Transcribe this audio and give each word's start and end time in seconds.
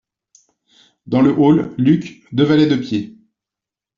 Dans 1.05 1.21
le 1.21 1.29
hall, 1.31 1.75
Luc, 1.77 2.23
deux 2.31 2.43
valets 2.43 2.65
de 2.65 2.75
pied. 2.75 3.19